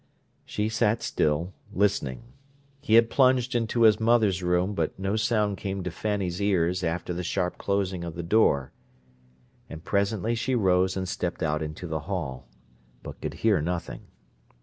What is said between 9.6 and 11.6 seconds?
and presently she rose and stepped